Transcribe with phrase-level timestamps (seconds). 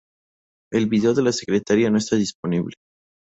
[0.73, 2.73] El video de La secretaria no está disponible.